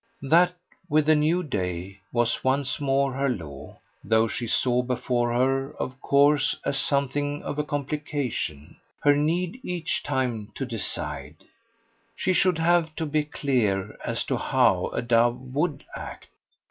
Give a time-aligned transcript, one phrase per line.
[0.23, 0.55] That,
[0.89, 6.01] with the new day, was once more her law though she saw before her, of
[6.01, 11.35] course, as something of a complication, her need, each time, to decide.
[12.15, 16.25] She should have to be clear as to how a dove WOULD act.